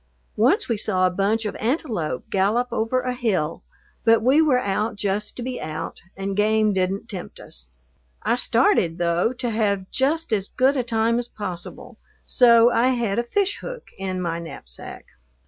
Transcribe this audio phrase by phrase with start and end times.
[0.35, 3.61] Once we saw a bunch of antelope gallop over a hill,
[4.03, 7.71] but we were out just to be out, and game didn't tempt us.
[8.23, 13.19] I started, though, to have just as good a time as possible, so I had
[13.19, 15.05] a fish hook in my knapsack.